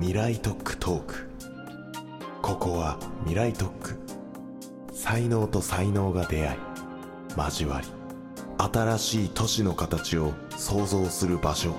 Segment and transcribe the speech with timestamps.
[0.00, 1.28] 未来特区トーク。
[2.40, 3.98] ここは未来特区
[4.92, 6.58] 才能と才能が出会い
[7.36, 7.88] 交わり
[8.58, 11.74] 新しい都市の形を創造する場所。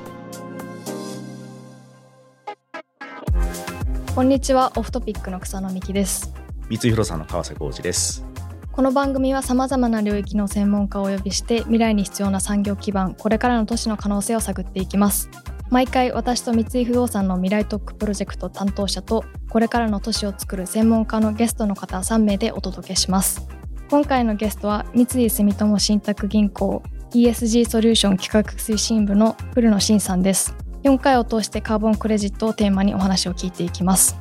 [4.14, 6.34] こんにちはオフトピックの草野美希です。
[6.70, 8.26] 三井不動産の川瀬浩二です。
[8.74, 15.30] この番組はさまざまな領域の専門家をお呼びして未来に必要な産業基盤これからの都市の可能性を探っていきます
[15.70, 23.48] 毎回私と三井不動産の未来特区プロジェクト担当者とこれからの都市を作る専門家のゲストの方3名でお届けします。
[23.90, 30.56] 今回のゲストは三井住友信託銀行 ESG ソリューション企画推進部の古野真さんです。
[30.84, 34.18] 4回を通してカーボンクレジットをテーマにお話を聞いていきます。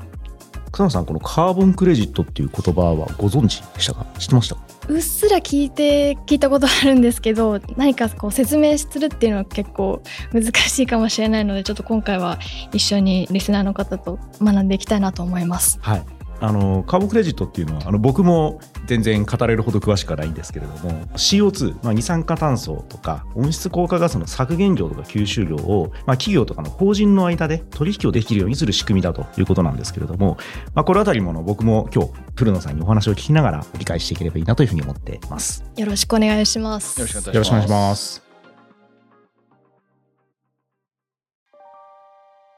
[0.70, 4.06] 草野さんこのカーボンクレジットっていう言葉はご存知でしたか？
[4.18, 4.56] 知ってました？
[4.88, 10.02] うっすら聞いて聞いたことあるんですけど何かこう説明するっていうのは結構
[10.32, 12.38] 難しいかもしれないのでちょっと今回は
[12.72, 15.78] 一緒にリスナーの方と学んでいきたいなと思います。
[15.82, 16.17] はい。
[16.40, 30.38] あのカーボンクレジットっていうのはあの僕も全然語れるほど詳しくはないんですけれども CO2、まあ、二酸化炭素とか温室効果ガスの削減量とか吸収量を、まあ、企業とかの法人の間で取引をできるようにする仕組みだということなんですけれども、
[30.74, 35.64] まあ、これあたりもの僕も今日古野さんにお話を聞きながら理解していければいいなというふうに思っています。
[35.76, 37.00] よろしくお願いします。
[37.00, 37.34] よろしくお願いします。
[37.34, 38.28] よろしくお願いします。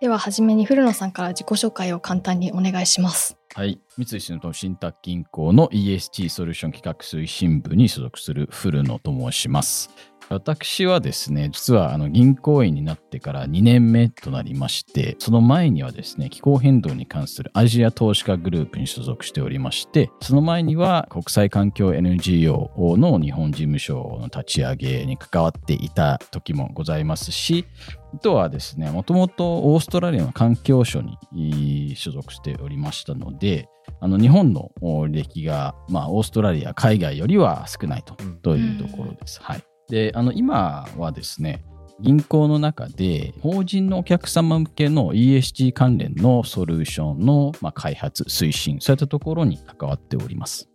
[0.01, 3.81] では初めに古野さんから自己紹介を簡単にお願いしますはい。
[3.99, 9.91] 三井住友信託銀行の ESG ソリューション企画推進部に所属する古野と申します。
[10.29, 27.67] 私はですね、実はあの銀行員になってから2年目となりまして、その前にはですね、気候変動に関するアジア投資家グループに所属しておりまして、その前には国際環境 NGO の日本事務所の立ち上げに関わっていた時もございますし、
[28.15, 33.69] あとはですね、もともとオーストラリアの環境省に所属しておりましたので、
[34.01, 34.71] あの日本の
[35.09, 39.41] 歴が、まあ、オーストラリア、海外よりは少ないと,、うんというところです。
[39.43, 41.65] はい、であの今はですね、
[42.01, 50.71] 銀行の中で法人のお客様向けの ESG 関連のソリューションの、まあ、開発、推進、そういったところに関わっております。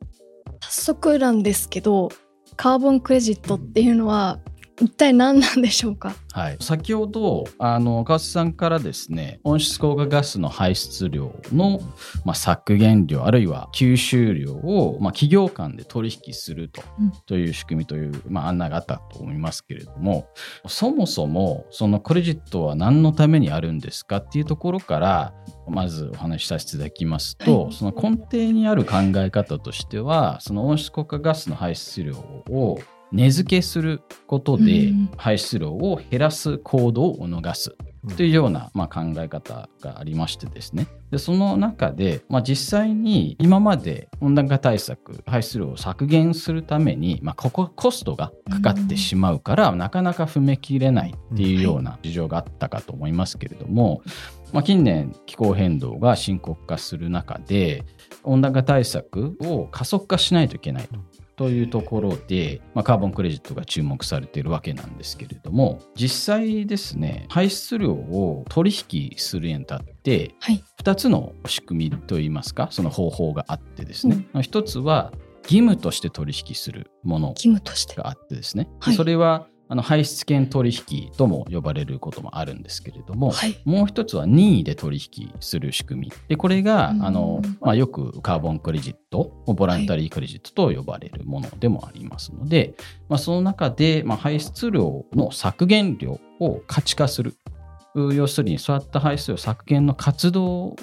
[0.61, 2.09] 早速なんですけど
[2.55, 4.39] カーボンクレジットっていうのは
[4.81, 6.13] 一体何なんでしょうか？
[6.33, 11.79] はい、先ほどあの川瀬さんからですね温室効果ガスの排出量の、
[12.25, 17.11] まあ、削減量あるいは吸収量を、まあ、企業間で取引すると,、うん。
[17.25, 20.27] という仕組みという、まあ、案内があったと思いますけれども
[20.67, 25.33] そもそもそのクレジットは何のためにあるんですかっていうところから
[25.69, 27.73] まずお話しさせていただきますと、はい。
[27.73, 32.77] その根底にある考え方としてはその温室効果ガスの排出量を
[33.15, 35.09] 値付けすることでうん。
[35.17, 37.75] 排出量を減らす行動を促す。
[38.15, 40.87] というような、まあ、考え方がありましてですね。
[41.11, 54.01] でその中で、まあ、実際に今まで温暖化対策排出量を削減するために、まあ、ここコストがかかってしまうから、なかなか踏め切れないっていうような事情があったかと思いますけれども、
[54.53, 57.83] まあ、近年気候変動が深刻化する中で
[58.23, 60.99] 温暖化対策を加速化しないといけないと。
[61.35, 70.63] というところで、まあ、カーボンクレジットが注目されているわけなんですけれども実際ですね排出量を取引するにあたってはい。
[70.83, 75.11] 2つの仕組みといいますかその方法があってですね、1つは
[75.43, 77.95] 義務として取引するもの義務として。
[77.95, 78.95] があってですね、ではい。
[78.95, 86.13] それはあの排出権取引とも呼ばれることもあるんですけれども、はいもう一つは任意で取引する仕組み。
[86.27, 92.75] で、これが、うんあの、まあ、よくカーボンクレジット、ボランタリークレジットと呼ばれるものでもありますので、
[93.09, 97.35] まあ、その中で、まあ、排出量の削減量を価値化する。
[97.95, 100.75] う要するに、そういった排出量削減の活動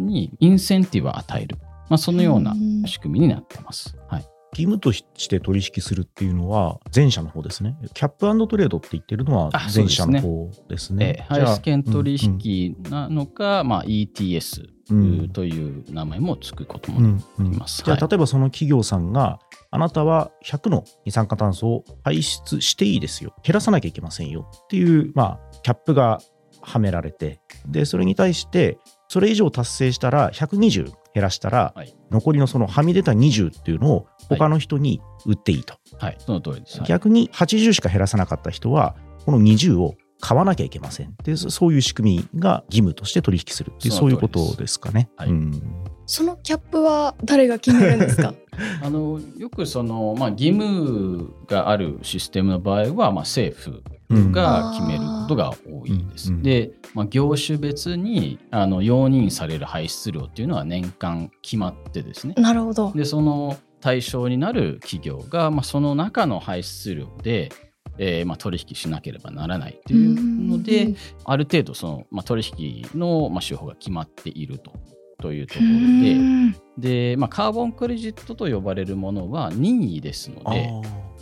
[0.00, 1.56] にインセンティブを与える。
[1.88, 3.96] まあ、そのようなうん仕組みになってます。
[4.08, 4.37] はい。
[4.52, 7.76] 義務として取引するっていうのは前者の方ですね。
[7.94, 11.16] キャップトレードって言ってるのは前者の方ですね。
[11.18, 17.04] えー排出権取引なのか、まあ、ETS うんという名前もつくこともうん
[17.38, 17.82] うんあります。
[17.84, 19.38] じゃあ、はい例えばその企業さんが、
[19.70, 23.34] あなたは100の二酸化炭素を排出していいですよ。
[23.42, 26.20] 減らさなきゃいけませんよっていう、まあ、キャップが
[26.62, 28.78] はめられて、で、それに対して、
[29.08, 31.92] それ以上達成したら120減らしたら、はい。
[32.12, 35.74] 残りのそのはみ出た20っていうのを他の人に売っていいと。
[35.98, 36.78] はい、その通りです。
[36.78, 36.88] はい。
[36.88, 38.94] 逆に80しか減らさなかった人は、
[39.24, 41.14] この20を買わなきゃいけません。
[41.24, 45.10] でそそういう仕組みが義務として取引するっていうそそういうことですかね。
[45.16, 45.28] はい。
[45.30, 45.62] うん。
[46.06, 48.34] そのキャップは誰が決めるんですか？
[48.82, 56.32] あのよくその、まあ、義務があるシステムの場合は、まあ、政府が決めることが多いです。
[56.32, 56.42] うん。
[56.42, 62.34] で、まあ、業種別にあの容認される排出量っていうのは年間決まってですね。
[62.36, 62.92] なるほど。
[62.94, 67.50] でその対象になる企業が、まあ、その中の排出量で、
[67.98, 70.94] えーまあ、取引しなければならないというのうんで
[71.24, 74.72] ある程度その、まあ、取引の、まあ、手法が決まっていると。
[75.20, 76.52] というところうでん。
[76.78, 80.70] で、まあ、カーボンクレジットと呼ばれるものは任意ですので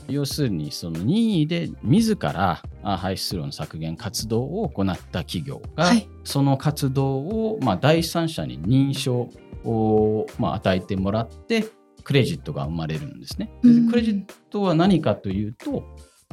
[0.09, 6.09] 要するにその任意で自らあ排出量の削減活動を行った企業が、はい。
[6.25, 9.31] その活動を、まあ、第三者に認証
[9.65, 11.65] を、まあ、与えてもらって
[12.05, 13.51] クレジットが生まれるんですね。
[13.63, 13.91] でうん。
[13.91, 15.85] クレジットは何かというと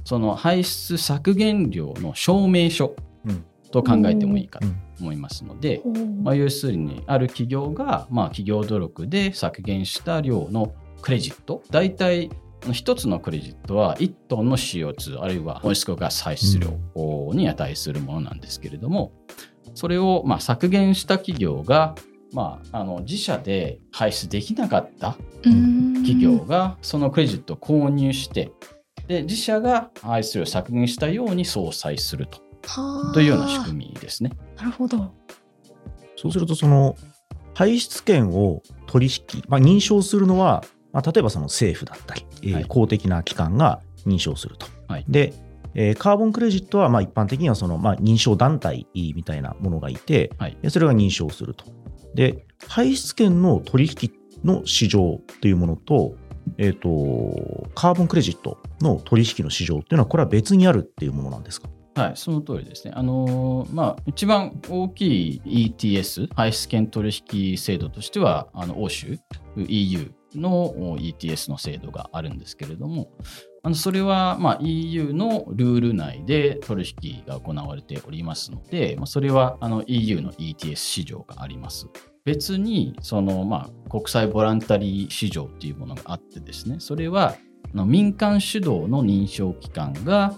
[0.03, 3.45] その排出削減量の証明書うん。
[3.71, 4.75] と考えてもいいかとうん。
[4.99, 5.81] 思いますので、
[6.23, 12.29] まあ、要するにある企業が、まあ、企業努力で削減した量のクレジット大体
[12.71, 16.69] 1つのクレジットは1トンの CO2 あるいは温室効果排出量
[17.33, 19.13] に値するものなんですけれども
[19.73, 21.95] それをまあ削減した企業が、
[22.31, 28.51] まあ、あの自社で排出できなかったうん企業がそのクレジットを購入して
[29.07, 34.31] で自社が排出量を削減したように相殺するとはあというような仕組みですね。
[34.57, 35.13] なるほど。
[36.15, 36.95] そうするとその
[37.53, 44.67] 排出権を取引、まあ、認証するのは、まあ、例えばその政府だったり、え公的な機関が認証すると。
[44.87, 45.33] はいで、
[45.73, 51.65] えーカーボンクレジットはまあ一般的にはその、まあ、認証団体みたいなものがいて、はいでそれが認証すると。
[52.15, 54.11] で排出権の取引
[54.43, 56.15] の市場というものと,、
[56.57, 61.69] えー、とカーボンクレジットの取引の市場っていうのはこれは別にあるっていうものなんですか？
[61.95, 62.93] はい、その通りですね。
[62.95, 69.19] あのーまあ、一番大きい ETS、排出権取引制度としては、あの欧州、
[69.57, 73.11] EU の ETS の制度があるんですけれども、
[73.63, 81.87] あのそれは、ま、EU のルール内で取引が行われておりますので、ま、それはあの EU の ETS 市場があります。
[82.25, 87.35] 別にその、まあ、国際ボランタリー市場っていうものがあってですね、それは
[87.73, 90.33] あの民間主導の認証機関が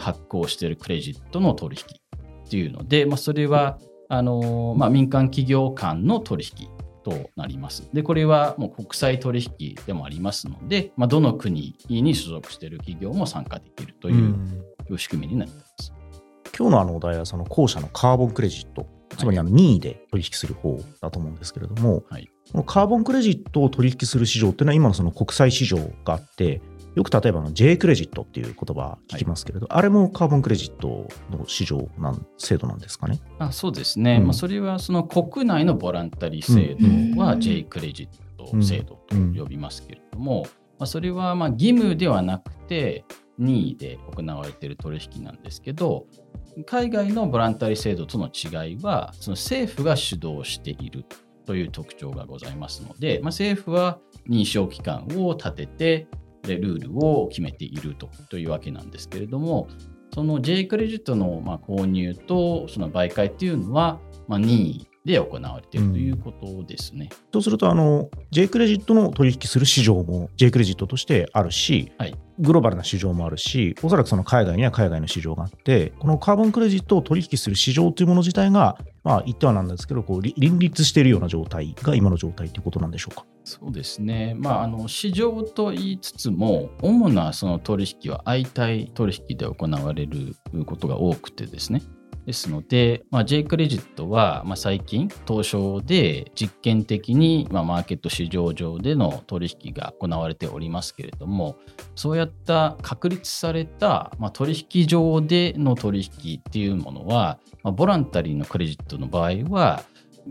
[0.00, 3.78] 発行しているクレジットの取引っていうので、まあ、それは
[4.10, 6.68] あのまあ、民間企業間の取引
[7.08, 7.88] となります。
[7.92, 14.30] で、これはもう国際取引でもありますので、まあ、どの国に所属している企業も参加できるとい
[14.90, 15.92] う仕組みになっています。
[16.56, 26.62] 今日のあのお題はその後者のカーボンクレジット、つまりあの任意で取引する方だと思うんですけれども、はいこのカーボンクレジットを取引する市場っていうのは今のその国際市場があって、
[26.94, 33.20] よく例えばあの J クレジットっていう言葉聞きますけれど、あれもカーボンクレジットの市場なん制度なんですかね？
[33.38, 34.24] あそうですね、うん。
[34.24, 36.76] まあ、それはその国内のボランタリー制
[37.14, 37.40] 度はうん。
[37.40, 40.46] J クレジット制度と呼びますけれども、
[40.78, 43.04] まあ、それはまあ義務ではなくて
[43.38, 46.06] 任意で行われている取引なんですけど
[46.66, 51.04] 海外のボランタリー制度との違いはその政府が主導している
[51.46, 56.08] という特徴がございますので、まあ、政府は認証機関を立てて
[56.42, 59.68] でルールを決めているとというわけなんですけれども
[60.14, 67.08] その J クレジットのま購入とその媒介っていうのはま任意で行われているということですね。
[67.32, 83.26] そうするとあの J クレジットの取引する市場も J クレジットとしてあるし、はいグローバルな市場もあるし、おそらくその海外には海外の市場があって、このカーボンクレジットを取引する市場というもの自体が、まあ言ってはなんですけど、こうり林立しているような状態が今の状態ということなんでしょうか？
[83.42, 91.82] そうですね、まあ、あの市場と言いつつも、主なその取引は相対取引で行われることが多くてですね。
[92.28, 101.56] ですので、まあ、J クレジットは、まあ、最近、東証で実験的に、まあ、マーケット市場上での取引が行われておりますけれども、
[101.94, 109.82] そうやった確立された、まあ、取引上での取引っていうものは、まあ、ボランタリーのクレジットの場合は、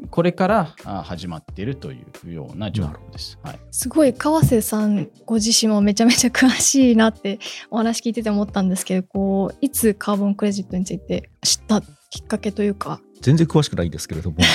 [0.09, 3.39] これからあ始まっているというような状況です。
[3.43, 7.39] はい、すごい川瀬さんご自身もめちゃめちゃ詳しいなって
[7.69, 13.01] お話聞いてて思ったんですけどこういつカーボンクレジットについて知ったきっかけというか。
[13.21, 14.37] 全然詳しくないんですけれども。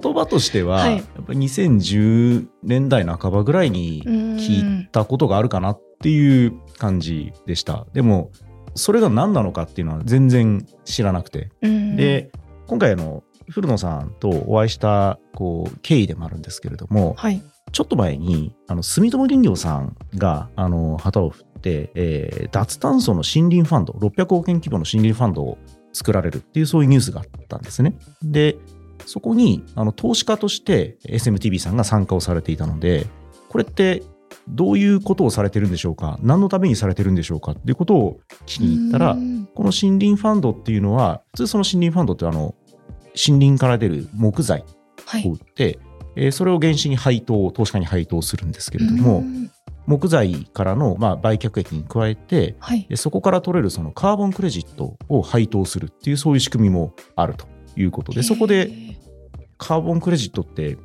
[0.00, 0.96] 言葉としては、はい。
[0.96, 7.86] やっぱり2010年代半ばぐらいに聞いたことがあるかなっていう感じでした。
[7.92, 8.30] でも
[8.74, 11.50] それが何なのかっていうのは全然知らなくて。
[11.62, 11.96] うん。
[11.96, 12.30] で
[12.66, 17.42] 今回あの古野さんとお会いしたこう経緯でもあるんですけれどもはい。
[17.72, 25.58] ちょっと前にあの住友林業さんがあの旗を振って、えー脱炭素の森林ファンド600億円規模の森林ファンドを
[25.92, 27.98] 作られるっていうそういうニュースがあったんですね。
[28.22, 28.56] で
[29.04, 33.06] そこにあの投資家として SMTV さんが参加をされていたので
[33.48, 34.02] これって
[34.48, 36.18] どういうことをされてるんでしょうか？
[36.22, 37.52] 何のためにされてるんでしょうか？
[37.52, 39.48] っていうことを聞きに行ったら、うん。
[39.54, 42.54] この森林ファンドっていうのは普通その森林ファンドってあの
[43.16, 44.64] 森林から出る木材
[45.06, 45.28] はい。
[45.28, 45.78] を売って、
[46.16, 49.50] えーそれを原資に配当投資家に配当するんですけれども、うん。
[49.86, 52.86] 木材からの、まあ、売却益に加えてはい。
[52.88, 57.46] でそこから取れるそのカーボンクレジットを配当するっていうそういう仕組みもあると
[57.76, 58.70] いうことでそこで
[59.58, 60.76] カーボンクレジットって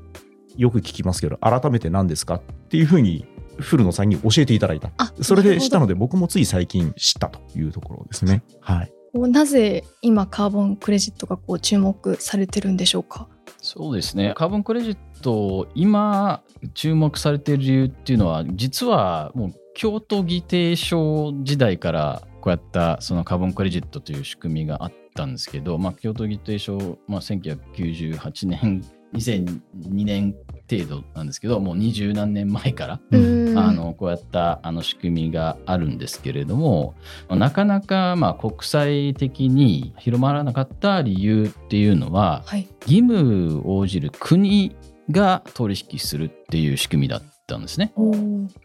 [0.55, 3.25] よく聞きますけど改めて何ですかっていうふうに
[3.59, 4.91] 古野さんに教えていただいた。
[4.97, 8.43] あそれで知ったのでで僕もつい最近知ったというところですね。
[8.61, 13.27] はい、なぜ今カーボンクレジットがこう注目されてるんでしょうか？
[13.57, 14.33] そうですね。
[14.35, 16.41] カーボンクレジット、今
[16.73, 30.35] 注目されている理由っていうのは、実はもう京都議定書時代からこうやったそのカーボンクレジットという仕組みがあったんですけど、まあ、京都議定書、まあ、1998年、2002年
[30.77, 33.41] 程度なんですけど、もう二十何年前からうん。
[33.57, 36.95] あのこうやったあの仕組みがあるんですけれども
[37.29, 42.67] なかなかまあ国際的に広まらなかった理由っていうのははい。
[42.81, 44.75] 義務を応じる国
[45.09, 47.93] が取引するっていう仕組みだったんですね。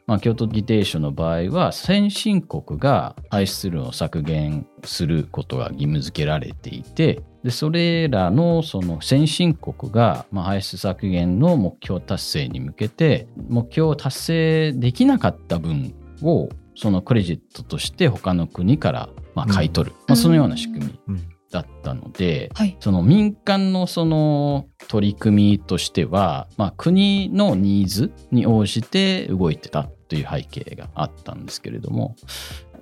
[0.06, 21.28] まあ、京都議定書の場合は先進国が排出量を削減することが義務付けられていてでそれらのその先進国がまあ排出削減の目標達成に向けて目標を達成できなかった分をそのクレジットとして他の国からまあ買い取る、まあ、そのような仕組みうん。
[21.52, 22.76] だったので、はい。
[22.80, 32.16] その民間のその取り組みとしては、まあ、国のニーズに応じて動いてたという背景があったんですけれども、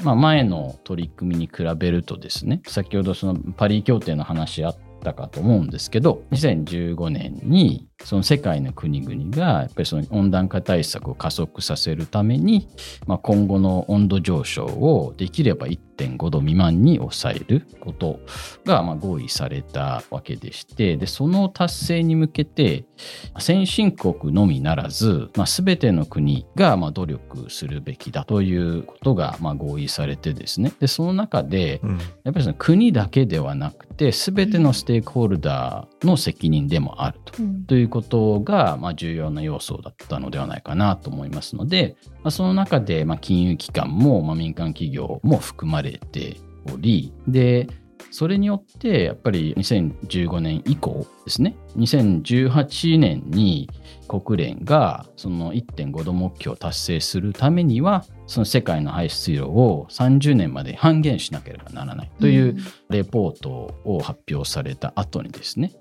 [0.03, 12.69] まあ、前の取り組みに比べるとですね先ほどそのパリ協定の話あったかと思うんですけど2015年にその世界の国々がやっぱりその温暖化対策を加速させるために、
[13.07, 18.21] まあ、今後の温度上昇をできれば1.5度未満に抑えること
[18.65, 22.85] がまあ合意されたわけでしてでその達成に向けて
[23.39, 30.73] 先進国のみならず、まあ、全ての国がまあ努力するべきだということがまあ合意されてですね。
[30.81, 31.99] でその中でうん。
[32.25, 37.43] やっぱりその国だけではなくて全てのステークホルダーの責任でもあると。
[37.43, 37.65] うん。
[37.65, 46.39] ということが、まあ、重要な要素だったのではないかなと思いますので、まあ、その中で、まあ、金融機関も、まあ、民間企業も含まれて
[46.73, 47.69] おりで
[48.11, 53.71] それによってやっぱり2015年以降ですね2018年に
[54.09, 62.57] 国連がその1.5度目標を達成するためにはその世界の排出量を30年まで半減しなければならないという
[62.91, 65.73] レポートを発表された後にですね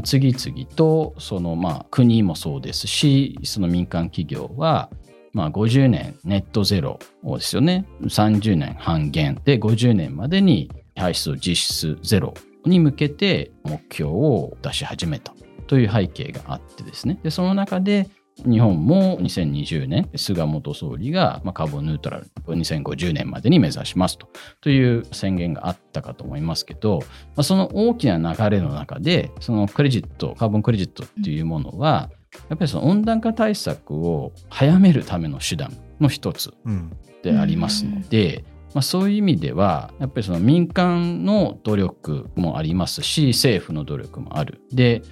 [0.00, 4.88] 次々とそのまあ国もそうですしその民間企業は
[5.32, 7.86] まあ50年ネットゼロをですよね。
[8.02, 9.40] 30年半減。
[9.44, 12.34] で50年までに排出を実質ゼロ
[12.64, 15.34] に向けて目標を出し始めた
[15.66, 17.18] という背景があってですね。
[17.22, 18.08] でその中で
[18.44, 24.28] 日本も2020年菅元総理がまあカーボンニュートラル2050年までに目指しますと
[24.60, 27.06] という宣言があったかと思いますけど、ま
[27.38, 32.10] あ、その大きな流れの中でそのクレジットカーボンクレジットっていうものは、
[32.48, 38.44] やっぱりその温暖化対策を早めるための手段の一つうんでありますので、
[38.74, 44.60] まあ、そういう意味ではやっぱりその民間の努力もありますし政府の努力もある。
[44.72, 45.02] で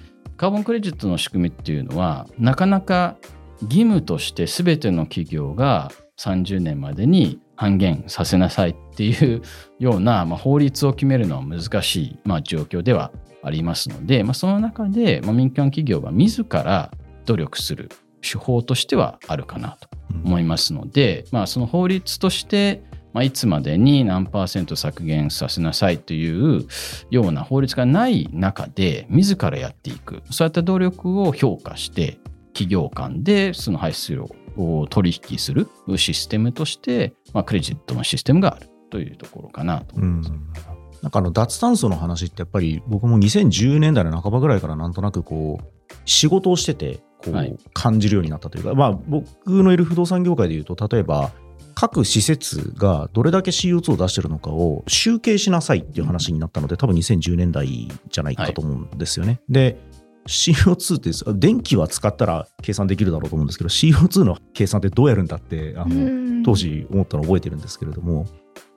[0.41, 3.15] カーボンクレジットの仕組みっていうのはなかなか
[3.61, 9.43] 義務として全ての企業が30年までに半減させなさいっていう
[9.77, 13.11] ような、まあ、法律を決めるのは難しい、まあ、状況では
[13.43, 16.89] ありますので、まあ、その中で、ま、民間企業が自ら
[17.25, 17.89] 努力する
[18.23, 19.89] 手法としてはあるかなと
[20.25, 22.81] 思いますので、まあ、その法律として、
[23.13, 26.65] まあ、いつまでに何パーセント削減させなさいという
[27.09, 30.21] ような法律がない中で自らやっていく。
[30.31, 32.19] そういった努力を評価して
[32.53, 40.31] 企業間でその排出量を取引するシステムとして、まあ、クレジットのシステムがあるというところかなと思います。
[41.01, 47.49] なんかあの脱炭素の話ってやっぱり僕も2010年代の半ばぐらいからなんとなくこう仕事をしててこはい。
[47.49, 51.31] う感じるようになったというか、まあ僕のいる不動産業界でいうと例えば
[51.81, 59.41] 各施設がどれだけ CO2 を出してるのかを集計しなさいっていう話になったので多分2010年代じゃないかと思うんですよね。
[59.49, 59.79] で
[60.27, 68.27] CO2 って電気は使ったら計算できるだろうと思うんですけど CO2 の計算ってどうやるんだってあの当時思ったのを覚えてるんですけれども。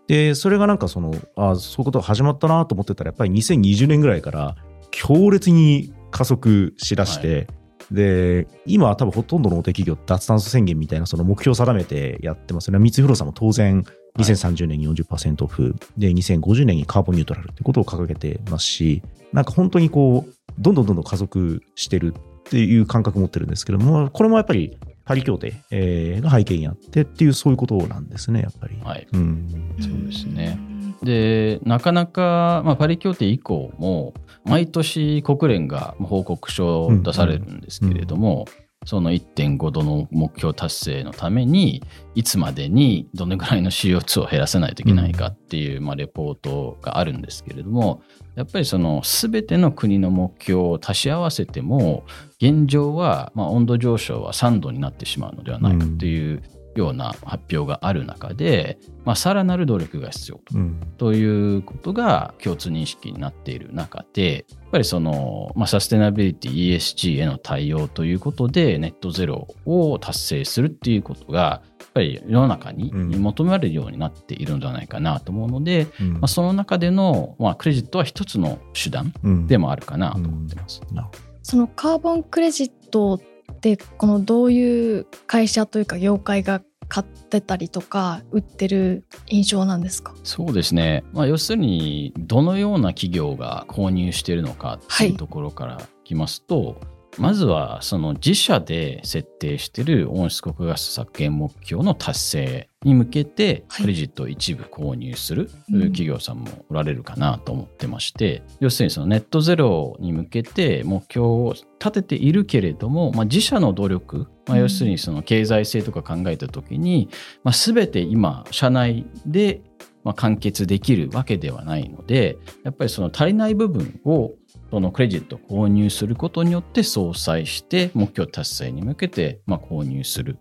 [0.07, 4.57] でそれがなんかそのあそういうことが始まったなと思ってたらやっぱり2020年ぐらいから
[4.91, 7.49] 強烈に加速しだして、
[7.91, 12.79] で、今は多分ほとんどの大手企業、脱炭素宣言みたいなその目標を定めてやってますよね。
[12.79, 13.85] 三井不動産も当然、
[14.19, 28.77] 2030年に40%オフ、で、2050年にカーボンニュートラルってことを掲げてますし、なんか本当にこう、どんどんどんどん加速してるっていう感覚を持ってるんですけども、これもやっぱりパリ協定、えーが背景にあってっていう、そういうことなんですね、やっぱり。
[28.83, 29.75] はい、うん。
[29.81, 30.59] そうですね。
[31.03, 38.47] でなかなか、まあ、パリ協定以降も毎年国連が報告書を出されるんですけれども、
[38.85, 41.83] その1.5度の目標達成のために
[42.15, 48.03] いつまでにどのぐらいの CO2 を減らさないといけないかっていう、まあ、レポートがあるんですけれども
[48.35, 52.05] やっぱりその全ての国の目標を足し合わせても
[52.41, 56.43] 現状は、まあ、温度上昇は3度になってしまうのではないかという
[56.77, 60.81] ような発表がある中で、まあ、さらなる努力が必要とうん。
[60.99, 73.11] ということが共通認識になっている中で、ぱりその、まあ、サステナビリティ ESG への対応ということで、ネットゼロを達成するっていうことが、やっぱり世の中にうん。
[73.11, 76.13] 求められるようになっているのではないかなと思うので、うん。
[76.15, 79.47] まあ、その中での、まあ、クレジットは一つの手段うん。
[79.47, 80.81] でもあるかなと思ってます。
[80.93, 81.15] なるほ
[81.45, 83.21] そのカーボンクレジットっ
[83.61, 86.61] てこのどういう会社というか業界が
[86.95, 90.15] 買ってたりとか売ってる印象なんですか？
[90.23, 96.81] そうですね、まあ、要するにどのような企業が購入しているのかっていうところからきますと、
[97.19, 103.83] まずはその自社で設定している温室効果ガス削減目標の達成に向けてはい。
[103.83, 105.81] クレジットを一部購入するうん。
[105.85, 114.61] 企業さんもおられるかなと思ってまして、要するにそのネットゼロに向けて目標を立てているけれども、まあ、自社の努力、まあ、うん。
[114.61, 117.09] 要するにその経済性とか考えた時に、
[117.43, 119.63] まあ、全て今社内で
[120.05, 124.35] まあ完結できるわけではないのでやっぱりその足りない部分を
[124.71, 130.39] そのクレジットを購入することによって相殺して目標達成に向けてまあ購入する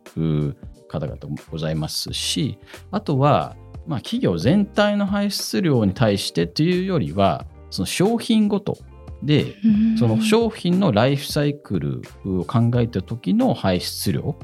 [0.93, 2.59] 方々もございますし
[2.91, 3.55] あとは
[3.87, 8.77] まあ企業全体の排出量に対してというよりはその商品ごと
[9.23, 9.55] で
[9.97, 14.35] その商品のライフサイクルを考えた時の排出量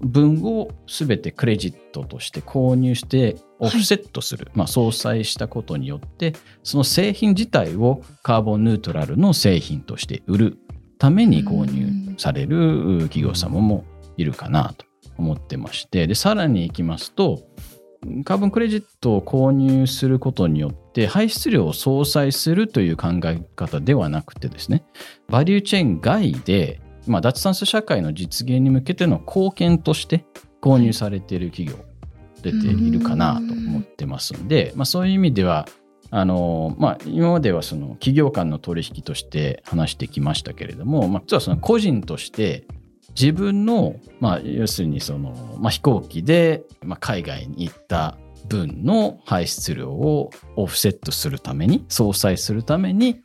[0.00, 10.58] 分を全てクレジットとして購入してオフセットする、まあ、相殺したことによってその製品自体をカーボンニュートラルの製品として売る
[10.98, 13.84] ために購入される企業様も
[14.16, 16.06] いるかなと思ってまして。
[16.06, 17.42] でさらにいきますと
[18.24, 24.84] カーボンクレジットを購入することによって排出量を相殺するという考え方ではなくてですね
[25.28, 30.24] バリューチェーン外で、まあ、脱炭素社会の実現に向けての貢献として
[30.62, 31.76] 購入されている企業
[32.42, 35.66] 出ているかなと思ってますんで、まあ、そういう意味では
[36.10, 42.66] あのまあ、今まではその企業間の取引として話してきましたけれども、まあ、実はその個人として
[43.18, 53.20] 自分の、まあ、要するにその、まあ、飛行機で、まあ、海外に行った分の排出量をオフセットするために相殺するために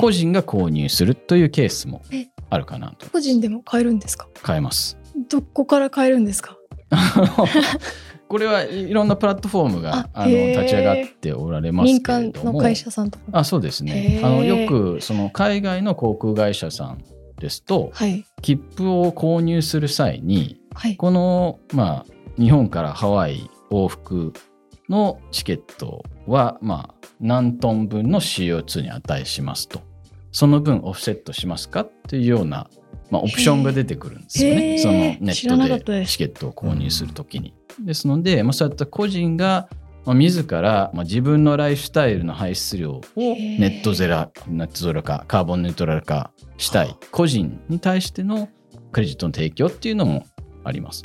[0.00, 2.26] 個人が購入するというケースもえ。
[2.48, 3.08] あるかなと。
[3.10, 4.28] 個人でも買えるんですか？
[4.42, 4.98] 買えます。
[5.28, 6.56] どこから買えるんですか？
[8.28, 12.52] これはいろんなプラットフォームがあの立ち上がっておられます民けれ間ども。
[12.54, 13.24] の会社さんとか。
[13.32, 14.20] あそうですね。
[14.24, 16.98] あのよくその海外の航空会社さん
[17.40, 24.32] ですとはい切符を購入する際にはいこの、まあ、日本からハワイ往復
[24.88, 29.80] のチケットは、まあ、何トン分の CO2 に値しますと。
[30.32, 32.68] その分オフセットしますかっていうような、
[33.10, 34.76] まあ、オプションが出てくるんですよへね。
[34.76, 34.92] ーその
[35.66, 37.54] ネットでチケットを購入するときに。
[37.80, 39.68] ですので、まあ、そういった個人が、
[40.04, 48.48] まあ、自ら、まあ、自分のライフスタイルの排出量をネットゼロ、ネットゼロ化、カーボンニュートラル化したい個人に対しての
[48.92, 50.24] クレジットの提供っていうのも
[50.64, 51.04] あります。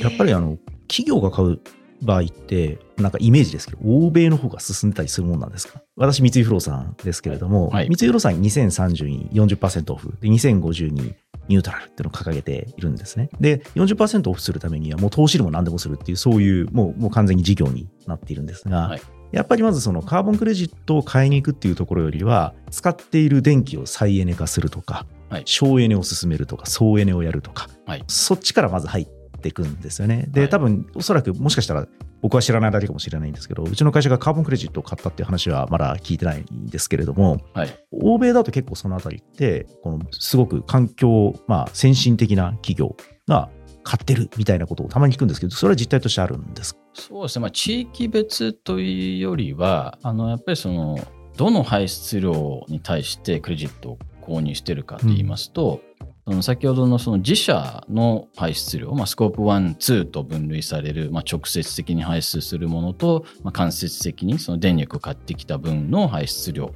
[0.00, 1.60] やっぱりあの企業が買う
[2.02, 5.82] 場合って、なんかイメージですけど、欧米の方が進んでたりするもんなんですか？
[5.96, 7.88] 私、三井不動産ですけれども、はい。
[7.88, 11.14] 三井不動産2030に40%オフ、で2050に
[11.48, 13.30] ニュートラルっていうのを掲げているんですね。
[13.40, 19.00] で、40%オフするためには、もう投資でも何でもするっていう、そういう、もうもう完全に事業になっているんですが、はい。
[19.32, 25.42] やっぱりまずそのカーボンクレジットを買いに行くっていうところよりは、使っている電気を再エネ化するとか、はい。
[25.44, 28.04] 省エネを進めるとか、総エネをやるとか、はい。
[28.06, 29.06] そっちからまず入っ
[29.46, 30.26] ていくんですよね。
[30.28, 31.86] で、はい多分おそらくもしかしたら
[32.22, 37.78] 僕は知らないだけかもしれないんですけど、うちの会社がカーボンクレジットを買ったっていう話はまだ聞いてないんですけれども、はい。
[37.92, 42.96] 欧米だと結構そのあたりって、このすごく環境、まあ先進的な企業
[43.28, 43.50] が
[43.82, 46.80] 買ってるみたいなことをたまに聞くんですけど、それは実態としてあるんですか？
[46.94, 50.98] そうですね、まあ、地域別というよりは、あのやっぱりその、
[51.36, 55.82] どの排出量に対してクレジットを購入してるかと言いますと、
[56.28, 66.74] その先ほどのその自社の排出量、まあ、スコープ1、2と分類される、まあ、直接的に排出するものと、まあ、間接的にその電力を買ってきた分の排出量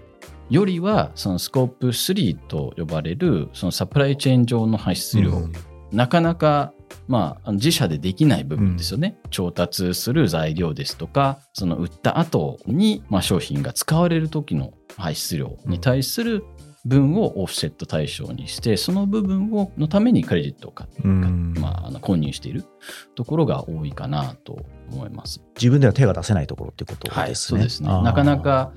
[0.51, 5.53] よりは、そのスコープ3と呼ばれる、そのサプライチェーン上の排出量、うん。
[5.93, 6.73] なかなか、
[7.09, 16.45] まあ、自社でできない部分ですよね、調達する材料ですとか、その売った後に、まあ、商品が使われる時の排出量に対する
[16.85, 20.91] 分をオフセット対象にして、その部分をのためにクレジットを買っ
[21.71, 22.65] あ、あの購入している
[23.15, 24.59] ところが多いかなと
[24.91, 25.43] 思います。
[25.57, 27.35] 自分では手が出せないところってことですね。
[27.35, 28.73] そうですねなかなか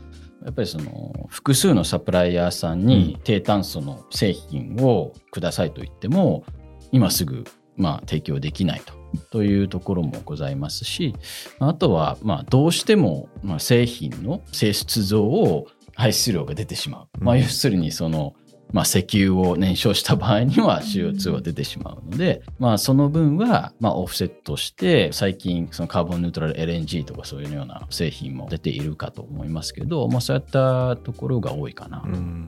[0.46, 6.44] やっぱりその複数のサプライヤーさんに低炭素の製品をくださいと言っても
[6.92, 7.46] 今すぐ
[7.78, 9.02] まあ提供できないと。
[9.30, 11.14] というところもございますし
[11.60, 17.26] あとはまあどうしてもまあ製品の性質上を排出量が出てしまう、うん。
[17.26, 18.34] まあ、要するにその
[18.74, 32.02] まあ、石油を燃焼した場合には CO2 は出てしまうので、まあ、その分はまあオフセットして最近そのカーボンニュートラル LNG とかそういうような製品も出ているかと思いますけど、まあ、そういったところが多いかな。
[32.02, 32.48] とうん。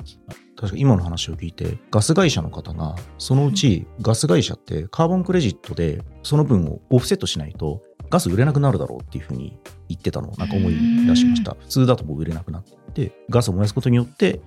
[0.58, 9.60] 確か今の話を聞いてガス会社の方がそのうちガス会社ってカーボンクレジットでその分をオフセットしないとガス売れなくなるだろうっていうふうに
[9.90, 10.74] 言ってたのをなんか思い
[11.06, 11.56] 出しました。
[11.60, 14.42] 普通だともう売れなくなってガスを燃やすことによって、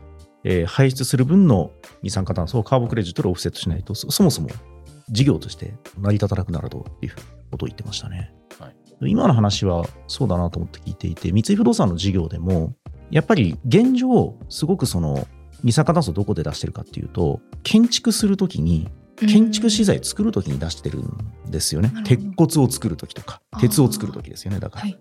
[0.45, 1.73] えー排出する分の
[2.03, 4.49] 二酸化炭素をカーボンクレジットでオフセットしないとそそもそも
[5.11, 7.13] 事業として成り立たなくなるという
[7.51, 9.11] ことを言ってましたね、はい。
[9.11, 12.75] 今の話はそうだなと思って聞いていて三井不動産の事業でも
[13.11, 15.27] やっぱり現状すごくその
[15.65, 21.93] 二酸化炭素をどこで出してるかっていうと建築するときに建築資材作るときに出してるんですよね。
[22.05, 24.61] 鉄骨を作るときとか鉄を作るときですよね。
[24.61, 24.99] だから、はい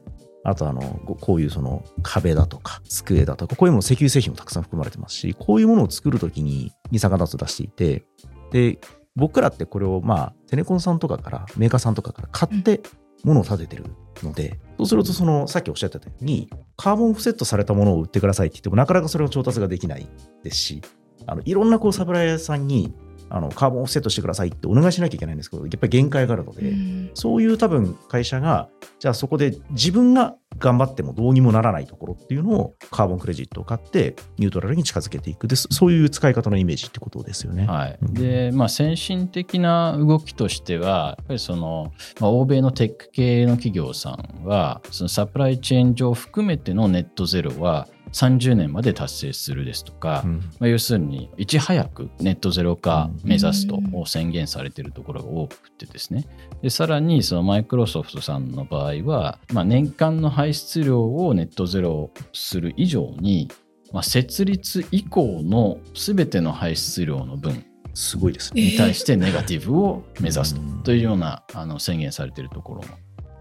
[0.47, 0.81] あとあの
[1.19, 8.05] こういうその壁だとか机だとかこういうもの石油製品もたくさん含まれてますしこういうものを作るときに二酸化炭素を出していて
[8.53, 8.79] で
[9.17, 12.79] 僕らってこれをまあテレコンさんとかからメーカーさんとかから買って
[13.25, 13.85] 物を立ててる
[14.23, 20.07] ので、そうするとそのさっきおっしゃってたようにカーボンオフセットされたものを売ってくださいって言ってもなかなかそれを調達ができない
[20.43, 20.81] ですし
[21.25, 22.93] あのいろんなこうサプライヤーさんに
[23.29, 27.11] あのカーボンオフセットしてくださいってお願いしなきゃいけないんですけどやっぱり限界があるので、うん。
[27.13, 35.67] そういう多分会社が、じゃあそこで自分が頑張ってもどうにもならないところっていうのをカーボンクレジットを買ってニュートラルに近づけていくです。
[35.71, 37.65] そういう使い方のイメージってことですよね。
[37.65, 37.97] はい。
[38.01, 38.13] うん。
[38.13, 50.39] でまあ、先進的な動きとしては、やっぱりその、まあ、欧米のテック系の企業さんは、そのサプライチェーン上含めてのネットゼロは30年まで達成するですとか、うん。
[50.59, 56.25] まあ、要するにいち早くネットゼロ化目指すと宣言されているところが多くてですね。
[56.61, 63.51] でさらにそのマイクロソフトさんの場合は、まあ、年間の排出量をネットゼロする以上に、
[63.91, 68.61] まあ、設立以降の全ての排出量の分すごいですね。
[68.61, 72.87] に対してネガティブを目指すというようなあの宣言されているところも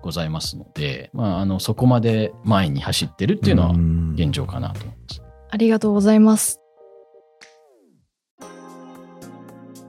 [0.03, 3.71] ございますので、まあ、あのそこまで前に走ってるっていうのは
[4.15, 5.23] 現状かなと思います。
[5.49, 6.61] ありがとうございます。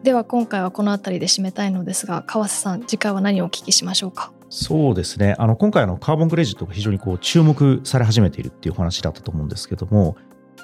[0.03, 4.32] では今回はこの辺りで締めたいのですが川瀬さん次回は何をお聞きしましょうか？
[4.49, 5.36] そうですね。
[5.38, 10.15] あの、今回のカーボンクレジットが非常にこう注目され始めているっていうお話だったと思うんですけども、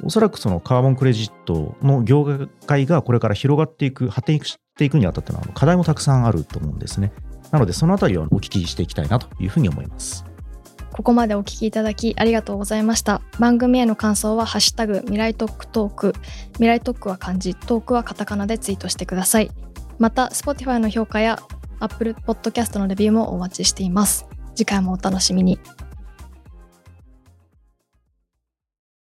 [0.04, 7.12] おそらくそのカーボンクレジットの業界がこれから広がっていく、発展していくにあたってのはあの課題もたくさんあると思うんですね。
[7.52, 10.26] なので、そのあたりをお聞きしていきたいなというふうに思います。
[10.94, 16.14] ここまでお聞きいただきありがとうございました番組への感想はハッシュタグ未来トークトーク
[16.54, 19.50] 未来トークは漢字トークはカタカナでツイートしてください
[19.98, 21.40] また Spotify の評価や
[21.84, 24.26] Apple Podcast のレビューもお待ちしています。
[24.56, 25.60] 次回もお楽しみに。